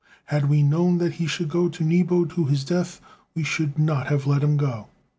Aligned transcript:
Had 0.25 0.49
we 0.49 0.63
known 0.63 0.97
that 0.97 1.11
he 1.13 1.27
should 1.27 1.47
go 1.47 1.69
to 1.69 1.83
Nebo 1.83 2.25
to 2.25 2.45
his 2.45 2.65
death, 2.65 2.99
we 3.35 3.43
should 3.43 3.77
not 3.77 4.07
have 4.07 4.25
let 4.25 4.41
him 4.41 4.57
go. 4.57 4.87